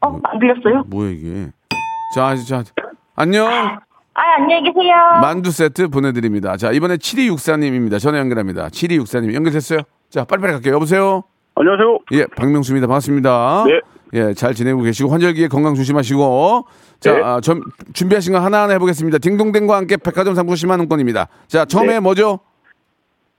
[0.00, 0.84] 어, 안 들렸어요?
[0.86, 1.50] 뭐야 이게.
[2.14, 2.62] 자, 자,
[3.16, 3.46] 안녕.
[3.48, 3.78] 아,
[4.36, 4.94] 안녕히 계세요.
[5.20, 6.56] 만두 세트 보내드립니다.
[6.56, 7.98] 자, 이번에 7264님입니다.
[7.98, 8.68] 전화 연결합니다.
[8.68, 9.80] 7264님 연결됐어요?
[10.10, 10.74] 자, 빨리빨리 갈게요.
[10.74, 11.24] 여보세요?
[11.56, 11.98] 안녕하세요.
[12.12, 12.86] 예, 박명수입니다.
[12.86, 13.64] 반갑습니다.
[13.68, 13.80] 네.
[14.14, 16.64] 예, 잘 지내고 계시고, 환절기에 건강 조심하시고.
[17.00, 17.20] 자, 네.
[17.22, 17.62] 아, 점,
[17.92, 19.18] 준비하신 거 하나하나 해보겠습니다.
[19.18, 21.28] 딩동댕과 함께 백화점 상품 10만 원권입니다.
[21.46, 22.00] 자, 처음에 네.
[22.00, 22.40] 뭐죠?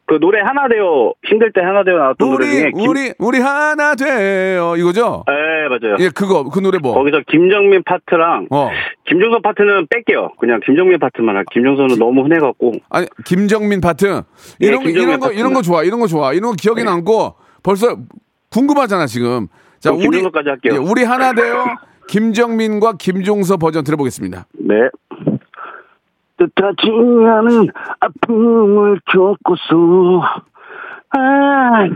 [0.07, 2.89] 그 노래 하나 되어 힘들 때 하나 되어 나왔던 노래 우리, 중에 김...
[2.89, 4.75] 우리, 우리 하나 돼요.
[4.77, 5.23] 이거죠?
[5.27, 5.33] 네
[5.67, 5.95] 맞아요.
[5.99, 6.93] 예, 그거, 그 노래 뭐?
[6.93, 8.69] 거기서 김정민 파트랑 어.
[9.07, 10.33] 김종서 파트는 뺄게요.
[10.39, 11.49] 그냥 김정민 파트만 할게요.
[11.51, 14.05] 김종서는 너무 흔해갖고 아니 김정민 파트
[14.61, 15.63] 예, 이런 거 김정민 이런 거 이런 거 파트는.
[15.63, 16.83] 좋아 이런 거 좋아 이런 거 기억에 네.
[16.83, 17.33] 남고
[17.65, 17.97] 벌써
[18.51, 19.47] 궁금하잖아 지금
[19.79, 20.73] 자 그럼 김종서까지 할게요.
[20.73, 21.65] 예, 우리 하나 돼요
[22.07, 24.75] 김정민과 김종서 버전 들어보겠습니다 네.
[26.37, 30.21] 뜻하지 않은 아픔을 겪고서
[31.09, 31.87] 아,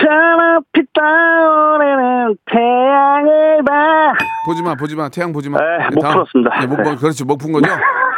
[0.00, 4.12] 차라피 떠오르는 태양을 봐
[4.46, 6.12] 보지 마 보지 마 태양 보지 마 네, 예, 못 다음.
[6.14, 6.62] 풀었습니다.
[6.62, 6.96] 예, 못, 네.
[6.96, 7.70] 그렇지 못 푼 거죠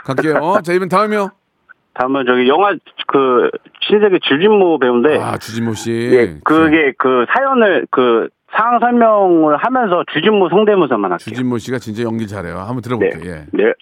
[0.04, 1.30] 갈게요 자 이번 다음이요
[2.00, 2.74] 다음은 저기 영화
[3.06, 3.50] 그
[3.82, 10.48] 신세계 주진모 배우인데 아 주진모 씨 예, 그게 그 사연을 그 상황 설명을 하면서 주진모
[10.48, 11.24] 성대모사만 할게요.
[11.24, 13.46] 주진모 씨가 진짜 연기 잘해요 한번 들어볼게요 예.
[13.52, 13.72] 네.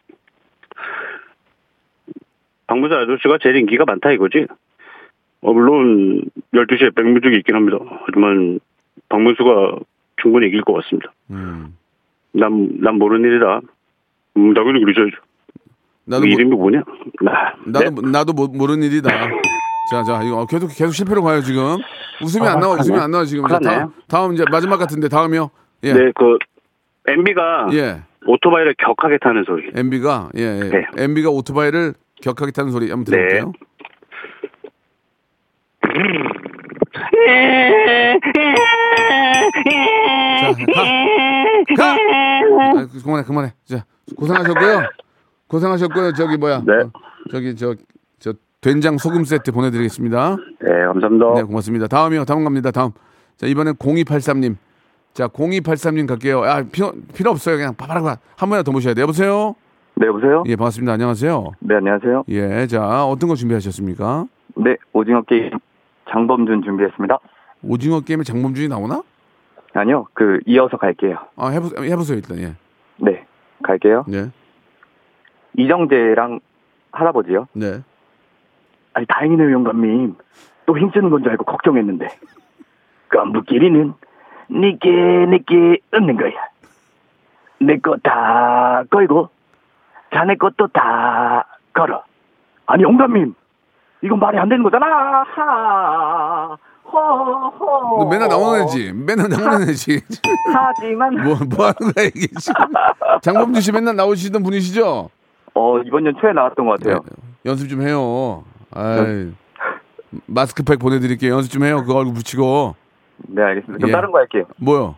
[2.67, 4.47] 박무사 아저씨가 제일 인기가 많다 이거지.
[5.41, 7.79] 어, 물론 12시에 백뮤직이 있긴 합니다.
[8.05, 8.59] 하지만
[9.09, 9.79] 박문수가
[10.21, 11.13] 충분히 이길 것 같습니다.
[11.31, 11.77] 음.
[12.33, 13.61] 난, 난 모르는 일이다.
[14.37, 15.17] 음, 당연히 그러셔야죠.
[16.09, 16.79] 나도 그 모, 이름이 뭐냐?
[17.27, 18.11] 아, 나도 네.
[18.11, 19.11] 나도 모, 모르는 일이다
[19.91, 21.79] 자 자 이거 계속 계속 실패로 가요 지금
[22.23, 25.51] 웃음이 안 나와 웃음이 안 나와 지금 자, 다음, 다음 이제 마지막 같은데 다음이요
[25.85, 25.93] 예.
[25.93, 26.39] 네, 그
[27.07, 28.03] MB가 예.
[28.27, 29.71] 오토바이를 격하게 타는 소리.
[29.75, 30.69] MB가 예, 예.
[30.69, 30.85] 네.
[30.99, 33.29] MB가 오토바이를 격하게 타는 소리 한번 네.
[33.29, 33.53] 들어볼게요.
[40.41, 40.85] 자, 가.
[41.77, 41.93] 가.
[41.93, 43.53] 아, 그만해, 그만해.
[43.65, 43.85] 자,
[44.17, 44.83] 고생하셨고요.
[45.49, 46.13] 고생하셨고요.
[46.13, 46.63] 저기 뭐야?
[46.67, 46.73] 네.
[46.85, 46.91] 어,
[47.31, 47.75] 저기 저
[48.21, 50.37] 저 된장 소금 세트 보내드리겠습니다.
[50.61, 51.35] 네, 감사합니다.
[51.35, 51.87] 네, 고맙습니다.
[51.87, 52.25] 다음이요.
[52.25, 52.71] 다음 갑니다.
[52.73, 52.91] 다음.
[53.37, 54.57] 자, 이번엔 0283님.
[55.15, 56.43] 자, 0283님 갈게요.
[56.43, 57.57] 아, 필요, 필요 없어요.
[57.57, 59.05] 그냥 바바라바 한 번이나 더 모셔야 돼요.
[59.05, 59.55] 여보세요?
[59.95, 60.43] 네, 여보세요?
[60.47, 60.93] 예, 반갑습니다.
[60.95, 61.53] 안녕하세요.
[61.61, 62.25] 네, 안녕하세요.
[62.29, 64.27] 예, 자, 어떤 거 준비하셨습니까?
[64.57, 65.51] 네, 오징어 게임
[66.11, 67.19] 장범준 준비했습니다.
[67.63, 69.03] 오징어 게임에 장범준이 나오나?
[69.75, 71.17] 아니요, 그, 이어서 갈게요.
[71.37, 72.55] 아, 해보, 해보세요, 일단, 예.
[72.97, 73.25] 네,
[73.63, 74.05] 갈게요.
[74.09, 74.31] 네.
[75.59, 76.39] 이정재랑
[76.93, 77.47] 할아버지요.
[77.53, 77.83] 네.
[78.95, 80.15] 아니, 다행이네요, 영감님.
[80.67, 82.09] 또 힘쓰는 건 줄 알고 걱정했는데.
[83.09, 83.93] 깐부끼리는
[84.51, 86.33] 니께, 니께 없는 거야.
[87.61, 89.29] 내 거 다 걸고,
[90.15, 91.45] 자네 것도 다
[91.75, 92.05] 걸어.
[92.67, 93.35] 아니, 영감님.
[94.03, 95.25] 이건 말이 안 되는 거잖아.
[95.27, 96.57] 하,
[96.93, 98.09] 허.
[98.09, 98.93] 맨날 나오는 애지.
[98.93, 100.01] 맨날 나오는 애지.
[100.55, 102.65] 하지만 뭐, 뭐 하는 거야, 이게 지금.
[103.23, 105.11] 장범준 씨 맨날 나오시던 분이시죠?
[105.59, 107.01] 어 이번 연 초에 나왔던 것 같아요.
[107.05, 108.45] 예, 연습 좀 해요.
[108.71, 109.33] 아이.
[110.27, 111.35] 마스크팩 보내드릴게요.
[111.35, 111.79] 연습 좀 해요.
[111.79, 112.77] 그거 얼굴 붙이고.
[113.29, 113.79] 네 알겠습니다.
[113.79, 113.93] 그럼 예.
[113.93, 114.45] 다른 거 할게요.
[114.59, 114.95] 뭐요?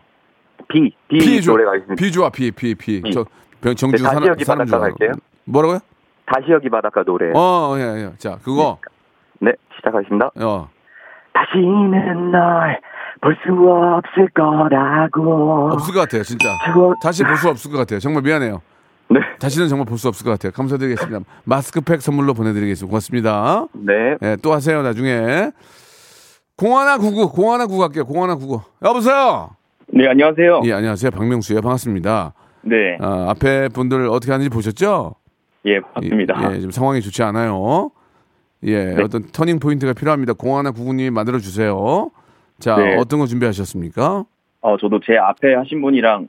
[0.69, 1.41] 비, 비, 비.
[1.45, 1.95] 노래 가겠습니다.
[1.95, 3.01] 비 좋아, 비, 비, 비.
[3.01, 3.11] 비.
[3.11, 3.25] 저,
[3.59, 4.79] 병- 정주 네, 다시 여기 사람 바닷가.
[4.87, 5.11] 갈게요.
[5.45, 5.79] 뭐라고요?
[6.27, 7.31] 다시 여기 바닷가 노래.
[7.35, 8.11] 어, 예, 예.
[8.19, 8.77] 자, 그거.
[9.39, 10.31] 네 시작하겠습니다.
[10.41, 10.69] 어.
[11.33, 12.79] 다시는 널
[13.21, 15.69] 볼 수 없을 거라고.
[15.73, 16.47] 없을 것 같아요, 진짜.
[17.03, 17.99] 다시 볼 수 없을 것 같아요.
[17.99, 18.61] 정말 미안해요.
[19.13, 20.51] 네, 다시는 정말 볼 수 없을 것 같아요.
[20.53, 21.19] 감사드리겠습니다.
[21.43, 22.89] 마스크팩 선물로 보내드리겠습니다.
[22.89, 23.67] 고맙습니다.
[23.73, 24.17] 네.
[24.21, 25.51] 예, 또 하세요, 나중에.
[26.57, 28.05] 공하나 구구, 공하나 구구 할게요.
[28.05, 28.61] 공하나 구구.
[28.83, 29.49] 여보세요?
[29.87, 30.61] 네, 안녕하세요.
[30.65, 31.11] 예, 안녕하세요.
[31.11, 31.61] 박명수예요.
[31.61, 32.33] 반갑습니다.
[32.63, 35.15] 네, 아, 앞에 분들 어떻게 하는지 보셨죠?
[35.65, 36.53] 예, 맞습니다.
[36.53, 37.91] 예, 지금 상황이 좋지 않아요.
[38.63, 39.03] 예, 네.
[39.03, 40.33] 어떤 turning point가 필요합니다.
[40.33, 42.11] 공하나 구구님이 만들어 주세요.
[42.59, 42.95] 자, 네.
[42.97, 44.23] 어떤 거 준비하셨습니까?
[44.61, 46.27] 어, 저도 제 앞에 하신 분이랑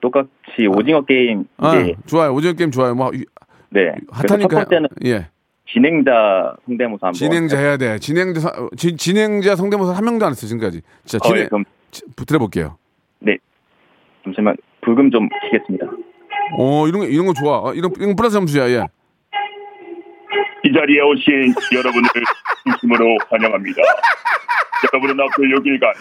[0.00, 2.32] 똑같이 오징어 게임 아, 이제 좋아요.
[2.32, 2.94] 오징어 게임 좋아요.
[2.94, 3.24] 뭐 이-
[3.70, 3.92] 네.
[4.10, 4.48] 핫하니까.
[4.48, 5.28] 번째는 예.
[5.66, 7.12] 진행자 성대모사 한번.
[7.14, 7.98] 진행자 해야 돼.
[7.98, 10.82] 진행자 사- 지- 진행자 성대모사 한 명도 안 했어 지금까지.
[11.04, 12.76] 자, 어, 예, 진행 그럼 지- 들어볼게요.
[13.20, 13.36] 네.
[14.24, 15.86] 잠시만 불금 좀 키겠습니다.
[16.58, 17.58] 어, 이런 거 이런 거 좋아.
[17.58, 18.68] 어, 이런 이런 플러스 점수야.
[18.70, 18.84] 예.
[20.66, 22.08] 이 자리에 오신 여러분을
[22.64, 23.82] 진심으로 환영합니다.
[24.92, 25.92] 여러분은 앞으로 6일간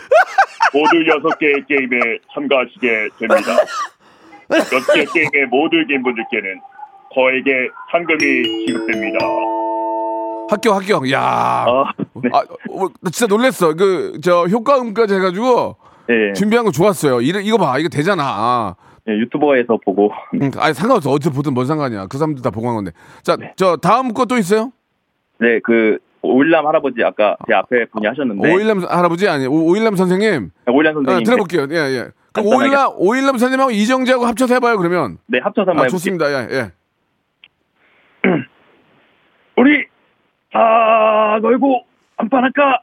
[0.73, 1.99] 모두 6개의 게임에
[2.33, 3.57] 참가하시게 됩니다.
[4.49, 6.59] 6개 게임에 모두 이긴 분들께는
[7.13, 9.19] 거액의 상금이 지급됩니다.
[10.49, 11.11] 합격 합격.
[11.11, 11.21] 야.
[11.67, 12.29] 아, 네.
[12.33, 13.73] 아, 어, 나 진짜 놀랬어.
[13.75, 15.77] 그 저 효과음까지 해가지고
[16.09, 17.21] 예, 준비한 거 좋았어요.
[17.21, 17.77] 이거, 이거 봐.
[17.79, 18.75] 이거 되잖아.
[19.07, 21.09] 예, 유튜버에서 보고 응, 아니, 상관없어.
[21.11, 22.07] 어디서 보든 뭔 상관이야.
[22.07, 22.91] 그 사람들 다 보고 한 건데.
[23.21, 23.53] 자, 네.
[23.55, 24.71] 저 다음 거 또 있어요?
[25.39, 30.51] 네, 그 오일남 할아버지 아까 제 앞에 분이 하셨는데 오일남 할아버지 아니 오- 오일남 선생님.
[30.67, 31.67] 오일남 아, 선생님 들어볼게요.
[31.71, 32.07] 예, 예.
[32.31, 35.17] 그럼 오일남, 오일남 선생님하고 이정재하고 합쳐서 해 봐요, 그러면.
[35.27, 35.89] 네 합쳐서 한번 아, 해볼게요.
[35.89, 36.31] 좋습니다.
[36.31, 36.71] 예, 예.
[39.57, 39.85] 우리
[40.53, 41.83] 아 놀고
[42.17, 42.79] 한판 할까?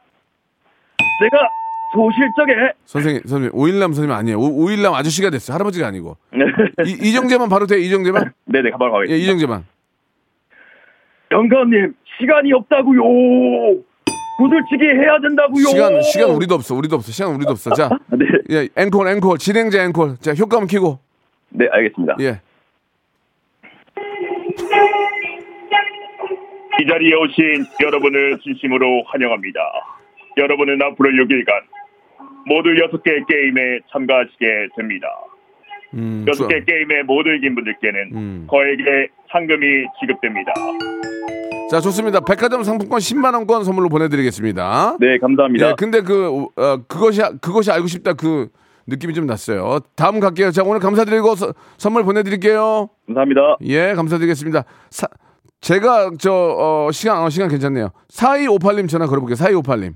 [1.22, 1.48] 내가
[1.94, 4.38] 소실적에 선생님, 선생님, 오일남 선생님 아니에요.
[4.38, 5.54] 오, 오일남 아저씨가 됐어요.
[5.54, 6.16] 할아버지가 아니고.
[6.32, 6.44] 네,
[6.86, 8.32] 이, 이정재만 바로 돼, 이정재만?
[8.44, 9.24] 네네 가방 예, 가겠습니다.
[9.24, 9.64] 이정재만.
[11.30, 13.02] 영감님 시간이 없다고요.
[14.38, 15.64] 구슬치기 해야 된다고요.
[15.66, 17.70] 시간, 시간 우리도 없어, 우리도 없어, 시간 우리도 없어.
[17.74, 20.16] 자, 네, 예, 앵콜, 앵콜, 진행자 앵콜.
[20.20, 20.98] 자, 효과음 키고.
[21.50, 22.16] 네 알겠습니다.
[22.20, 22.40] 예.
[26.80, 29.60] 이 자리에 오신 여러분을 진심으로 환영합니다.
[30.38, 31.50] 여러분은 앞으로 6일간
[32.46, 35.06] 모두 6개 게임에 참가하시게 됩니다.
[35.92, 36.64] 음, 여섯 개 좋아.
[36.64, 38.46] 게임에 못 이긴 분들께는 음.
[38.48, 40.52] 거액의 상금이 지급됩니다.
[41.70, 42.20] 자, 좋습니다.
[42.20, 44.96] 백화점 상품권 10만 원권 선물로 보내드리겠습니다.
[45.00, 45.68] 네 감사합니다.
[45.68, 48.48] 예, 근데 그, 어, 그것이, 그것이 알고 싶다 그
[48.86, 49.78] 느낌이 좀 났어요.
[49.94, 50.50] 다음 갈게요.
[50.50, 52.88] 자, 오늘 감사드리고 서- 선물 보내드릴게요.
[53.06, 53.40] 감사합니다.
[53.62, 54.64] 예, 감사드리겠습니다.
[54.90, 55.06] 사,
[55.60, 57.90] 제가 저, 어, 시간, 어, 시간 괜찮네요.
[58.12, 59.36] 4258님 전화 걸어볼게요.
[59.36, 59.94] 4258님.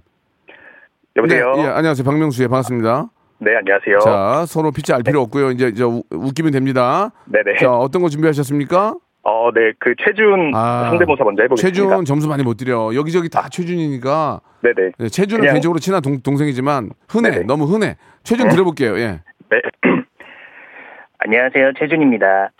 [1.16, 1.52] 여보세요.
[1.56, 2.04] 네, 예, 안녕하세요.
[2.04, 3.08] 박명수 예, 반갑습니다.
[3.38, 3.98] 네, 안녕하세요.
[4.00, 5.50] 자, 서로 피치 알 필요 없고요.
[5.50, 7.10] 이제 저 우- 웃기면 됩니다.
[7.26, 7.58] 네네.
[7.60, 8.94] 자, 어떤 거 준비하셨습니까?
[9.26, 11.74] 어, 네, 그 최준 아, 상대모사 먼저 해보겠습니다.
[11.74, 12.94] 최준 점수 많이 못 드려.
[12.94, 14.40] 여기저기 다 최준이니까.
[14.62, 14.92] 네네.
[14.98, 17.30] 네, 최준은 그냥- 개인적으로 친한 동, 동생이지만 흔해.
[17.30, 17.44] 네네.
[17.46, 17.96] 너무 흔해.
[18.22, 18.98] 최준 들어볼게요.
[18.98, 19.20] 예.
[19.50, 19.60] 네.
[21.18, 22.50] 안녕하세요, 최준입니다.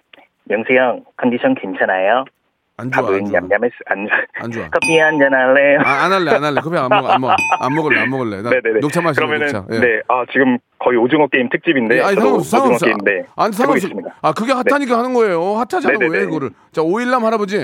[0.44, 2.24] 명수 형, 컨디션 괜찮아요?
[2.76, 3.02] 안 좋아.
[3.02, 3.40] 밥은 안 좋아.
[3.40, 3.74] 냠냠했어.
[3.87, 4.08] 안,
[4.40, 4.68] 안 좋아.
[4.70, 5.80] 커피 한 잔 할래요?
[5.84, 6.60] 아, 안 할래, 안 할래.
[6.60, 7.37] 커피 안 먹어, 안 먹어.
[7.60, 8.42] 안 먹을래, 안 먹을래.
[8.42, 8.80] 나 네네네.
[8.80, 9.74] 녹차 마실래, 그러면은 녹차.
[9.76, 9.80] 예.
[9.80, 11.98] 네, 아 지금 거의 오징어 게임 특집인데.
[11.98, 12.87] 예, 아니, 저도 상관없어, 오징어 상관없어.
[12.87, 13.88] 게임인데 아니, 상관없어.
[14.22, 15.54] 아, 그게 핫하니까 하는 거예요.
[15.54, 16.18] 핫하잖아, 네네네.
[16.18, 16.50] 왜 그거를.
[16.72, 17.58] 자, 오일남 할아버지.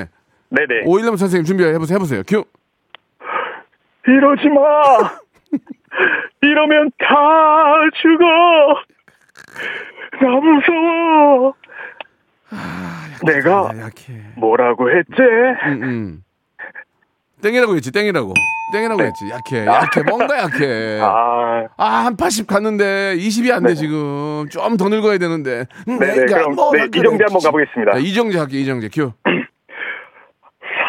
[0.51, 0.83] 네네.
[0.87, 1.97] 오일남 선생님 준비해보세요.
[1.97, 2.23] 해보세요.
[2.27, 2.45] 큐.
[4.07, 5.11] 이러지 마.
[6.43, 7.15] 이러면 다
[8.01, 8.25] 죽어.
[10.23, 11.55] 나 무서워.
[13.25, 13.91] 내가 아.
[14.37, 15.13] 뭐라고 했지?
[15.67, 16.23] 음, 음.
[17.43, 18.35] 땡이라고 했지, 땡이라고.
[18.73, 19.25] 땡이라고 했지.
[19.31, 19.77] 약해, 아.
[19.83, 20.03] 약해.
[20.03, 21.01] 뭔가 약해.
[21.03, 24.47] 아, 아, 한 80 갔는데 20이 안 돼, 지금.
[24.51, 25.67] 좀 더 늙어야 되는데.
[25.89, 26.15] 음, 네네.
[26.27, 27.41] 내가 그럼 뭐라 네, 이정재 한번.
[27.43, 27.93] 가보겠습니다.
[27.93, 28.89] 자, 이정재 할게, 이정재.
[28.93, 29.13] 큐.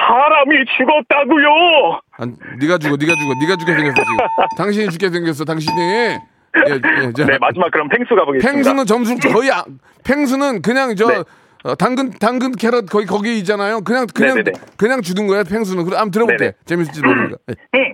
[0.07, 2.01] 사람이 죽었다고요.
[2.17, 4.17] 안, 네가 죽어, 네가 죽어, 네가 죽게 생겼어, 지금.
[4.57, 5.75] 당신이 죽게 생겼어, 당신이.
[5.79, 6.19] 예,
[6.67, 7.25] 예, 자.
[7.25, 8.51] 네, 마지막 그럼 펭수 가보겠습니다.
[8.51, 9.63] 펭수는 점수 거의, 안-
[10.03, 11.23] 펭수는 그냥 저, 네.
[11.63, 13.81] 어, 당근, 당근 캐럿 거의 거기 있잖아요.
[13.81, 14.51] 그냥, 그냥, 네네네.
[14.77, 15.85] 그냥 주는 거야, 펭수는.
[15.85, 16.37] 그럼 한번 들어볼게.
[16.37, 16.53] 네네.
[16.65, 17.37] 재밌을지 모르니까.
[17.49, 17.55] 예.
[17.75, 17.93] 응.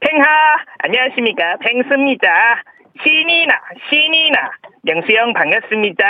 [0.00, 0.26] 팽하,
[0.78, 1.56] 안녕하십니까.
[1.60, 2.28] 팽수입니다.
[3.02, 3.54] 신이나,
[3.90, 4.38] 신이나.
[4.82, 6.04] 명수형 반갑습니다.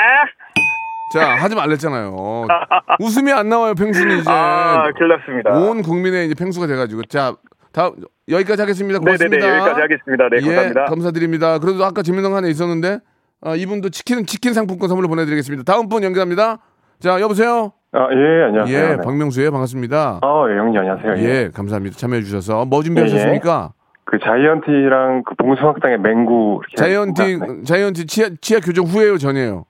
[1.13, 2.47] 자, 하지 말랬잖아요.
[3.01, 4.31] 웃음이 안 나와요, 펭수는 이제.
[4.31, 5.51] 아, 큰일 났습니다.
[5.53, 7.05] 온 국민의 이제 펭수가 돼가지고.
[7.05, 7.35] 자,
[7.73, 7.93] 다음,
[8.29, 8.99] 여기까지 하겠습니다.
[8.99, 9.37] 고맙습니다.
[9.37, 10.29] 네네네, 여기까지 하겠습니다.
[10.29, 10.85] 네, 예, 감사합니다.
[10.87, 11.59] 감사드립니다.
[11.61, 12.99] 그래도 아까 재밌는 거 하나 있었는데,
[13.43, 15.63] 아, 이분도 치킨, 치킨 상품권 선물로 보내드리겠습니다.
[15.71, 16.59] 다음 분 연결합니다.
[17.05, 17.71] 자, 여보세요?
[17.93, 18.79] 아, 예, 안녕하세요.
[18.79, 18.97] 예, 네.
[18.97, 20.21] 박명수예, 반갑습니다.
[20.23, 21.17] 아, 예, 형님 안녕하세요.
[21.19, 21.99] 예, 감사합니다.
[21.99, 22.65] 참여해 주셔서.
[22.65, 23.75] 뭐 준비하셨습니까?
[24.05, 27.47] 그 자이언티랑 그 봉숭아학당의 맹구 이렇게 자이언티, 했습니다.
[27.53, 27.63] 네.
[27.65, 29.67] 자이언티 치아, 치아 교정 후에요, 전이에요?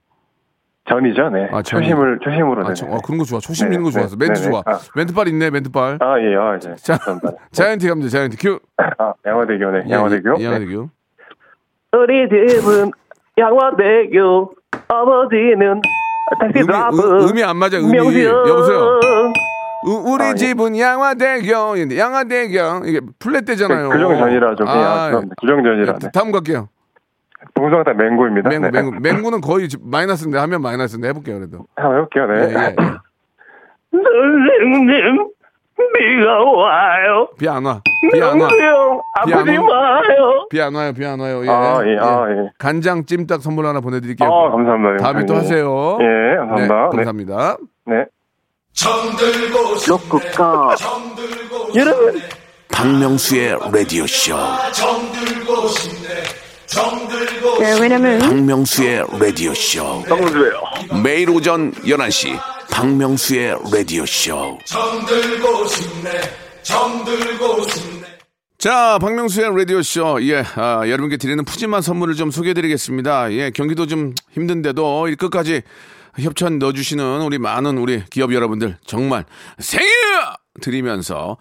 [0.89, 1.49] 전이죠, 네.
[1.51, 1.83] 아, 전이.
[1.89, 2.67] 초심을 초심으로.
[2.67, 2.75] 아, 네.
[2.75, 3.41] 저- 어, 그런 거 좋아.
[3.41, 4.17] 초심 네, 있는 거 네, 좋았어.
[4.17, 4.51] 멘트 네, 네.
[4.53, 4.63] 좋아.
[4.65, 4.79] 아.
[4.95, 5.99] 멘트빨 있네, 멘트빨.
[6.01, 6.75] 아, 예, 아, 예.
[6.77, 6.97] 자.
[7.51, 8.37] 자이언티 갑니다, 자이언티.
[8.37, 8.61] 큐.
[8.77, 9.83] 아, 양화대교, 네.
[9.89, 10.37] 예, 양화대교.
[10.39, 10.89] 예, 양화대교.
[11.95, 12.93] 우리 집은
[13.37, 14.53] 양화대교
[14.87, 15.81] 아버지는
[16.41, 17.93] 택시 음이, 음, 음이 안 맞아, 음이.
[17.93, 18.49] 명수형.
[18.49, 19.01] 여보세요?
[19.87, 20.35] 우- 우리 아, 예.
[20.35, 21.77] 집은 양화대교.
[21.77, 22.87] 인데 양화대교.
[22.87, 23.91] 이게 플랫 되잖아요.
[23.91, 24.67] 그, 규정 전이라 좀.
[24.67, 25.35] 예, 아, 아, 죄송합니다.
[25.41, 25.93] 규정 전이라.
[25.95, 26.09] 예, 네.
[26.13, 26.69] 다음 갈게요.
[27.55, 28.49] 봉숭아학당 맹구입니다.
[28.49, 28.81] 맹구, 네.
[28.83, 29.01] 맹구.
[29.01, 31.67] 맹구는 거의 지- 마이너스인데, 하면 마이너스인데 해볼게요, 그래도.
[31.77, 32.35] 한번 해볼게요, 네.
[32.35, 32.77] 예, 예, 예.
[33.93, 35.29] 선생님
[35.77, 37.81] 비가 와요 비 안 와.
[38.13, 38.49] 비 안 와.
[39.17, 39.67] 아프지 와.
[39.67, 41.45] 마요 비 안 와요, 비 안 와요.
[41.45, 41.49] 예.
[41.49, 42.51] 아, 예, 아, 예.
[42.59, 44.29] 간장 찜닭 선물 하나 보내드릴게요.
[44.29, 45.03] 아, 감사합니다.
[45.03, 45.39] 다음에 또 예.
[45.39, 45.99] 하세요.
[46.01, 46.75] 예, 감사합니다.
[46.75, 47.05] 네, 네.
[47.05, 47.57] 감사합니다.
[47.87, 48.05] 네.
[49.89, 50.75] 로쿠카
[51.77, 52.21] 여러분
[52.73, 54.35] 박명수의 라디오 쇼.
[57.61, 60.03] 네, 왜냐면 박명수의 라디오 쇼.
[61.03, 62.37] 매일 오전 11시
[62.75, 64.59] 박명수의 라디오 쇼.
[68.59, 70.19] 자, 박명수의 라디오쇼.
[70.23, 73.33] 예, 아, 여러분께 드리는 푸짐한 선물을 좀 소개해 드리겠습니다.
[73.33, 75.63] 예, 경기도 좀 힘든데도 이 끝까지
[76.19, 79.25] 협찬 넣어주시는 우리 많은 우리 기업 여러분들 정말
[79.61, 79.89] 생일
[80.61, 81.37] 드리면서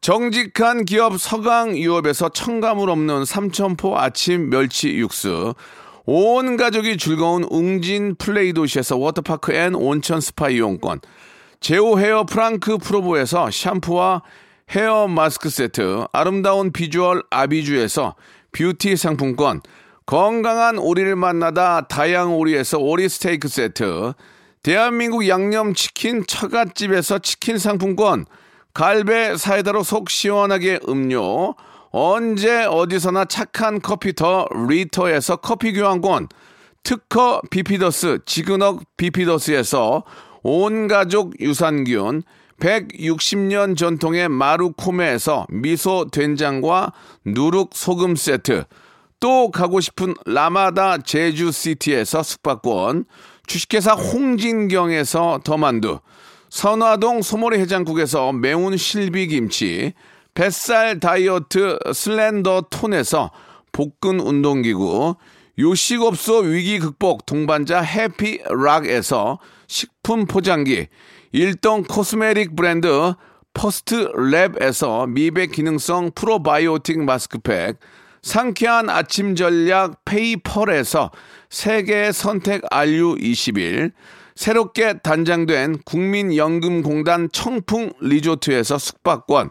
[0.00, 5.52] 정직한 기업 서강유업에서 첨가물 없는 삼천포 아침 멸치 육수,
[6.10, 11.00] 온 가족이 즐거운 웅진 플레이 도시에서 워터파크 and 온천 스파 이용권,
[11.60, 14.22] 제오 헤어 프랑크 프로보에서 샴푸와
[14.70, 18.14] 헤어 마스크 세트, 아름다운 비주얼 아비주에서
[18.52, 19.60] 뷰티 상품권,
[20.06, 24.14] 건강한 오리를 만나다 다향 오리에서 오리 스테이크 세트,
[24.62, 28.24] 대한민국 양념치킨 처갓집에서 치킨 상품권,
[28.72, 31.54] 갈배 사이다로 속 시원하게 음료,
[31.90, 36.28] 언제 어디서나 착한 커피 더 리터에서 커피 교환권,
[36.82, 40.04] 특허 비피더스 지그넉 비피더스에서
[40.42, 42.22] 온 가족 유산균,
[42.60, 46.92] 160년 전통의 마루코메에서 미소 된장과
[47.24, 48.64] 누룩 소금 세트,
[49.20, 53.04] 또 가고 싶은 라마다 제주시티에서 숙박권,
[53.46, 56.00] 주식회사 홍진경에서 더만두,
[56.50, 59.94] 선화동 소머리 해장국에서 매운 실비김치,
[60.38, 63.32] 뱃살 다이어트 슬렌더 톤에서
[63.72, 65.16] 복근 운동기구,
[65.58, 70.86] 요식업소 위기 극복 동반자 해피락에서 식품 포장기,
[71.32, 73.14] 일동 cosmetic 브랜드
[73.52, 77.80] 퍼스트 랩에서 미백 기능성 프로바이오틱 마스크팩,
[78.22, 81.10] 상쾌한 아침 전략 페이펄에서
[81.50, 83.90] 세계 선택 RU21,
[84.36, 89.50] 새롭게 단장된 국민연금공단 청풍 리조트에서 숙박권,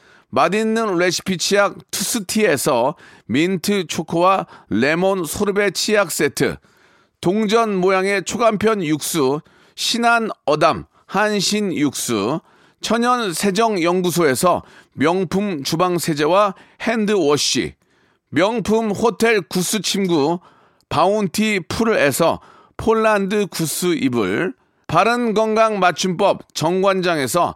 [0.31, 6.55] 맛있는 레시피 치약 투스티에서 민트 초코와 레몬 소르베 치약 세트,
[7.19, 9.41] 동전 모양의 초간편 육수
[9.75, 12.39] 신한 어담 한신 육수,
[12.79, 14.63] 천연 세정 연구소에서
[14.93, 17.75] 명품 주방 세제와 핸드워시,
[18.29, 20.39] 명품 호텔 구스 침구
[20.87, 22.39] 바운티 풀에서
[22.77, 24.53] 폴란드 구스 이불,
[24.87, 27.55] 바른 건강 맞춤법 정관장에서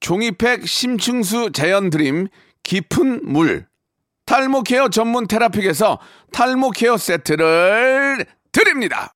[0.00, 2.28] 종이팩 심층수 자연 드림,
[2.62, 3.66] 깊은 물,
[4.26, 5.98] 탈모 care 전문 테라픽에서
[6.32, 9.12] 탈모 care 세트를 드립니다.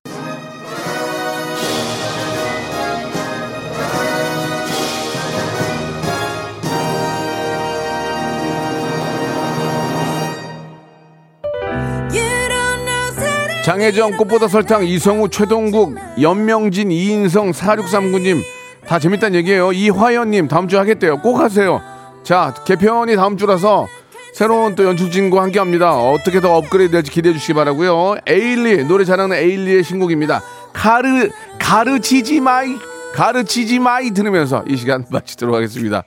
[13.65, 18.41] 장혜정 꽃보다 설탕 이성우 최동국 연명진 이인성 4639님
[18.89, 19.71] 다 재밌다는 얘기예요.
[19.71, 21.19] 이화연님 다음 주 하겠대요.
[21.19, 21.79] 꼭 하세요.
[22.23, 23.87] 자 개편이 다음 주라서
[24.33, 25.95] 새로운 또 연출진과 함께 합니다.
[25.95, 28.15] 어떻게 더 업그레이드 될지 기대해 주시기 바라고요.
[28.25, 30.41] 에일리 노래 잘하는 에일리의 신곡입니다.
[30.73, 32.77] 가르 가르치지 마이
[33.13, 36.03] 가르치지 마이 들으면서 이 시간 마치도록 하겠습니다.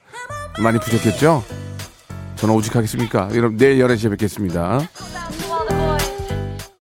[0.59, 1.45] 많이 부족했죠?
[2.35, 3.29] 저는 오죽하겠습니까?
[3.35, 4.81] 여러분 내일 11시에 뵙겠습니다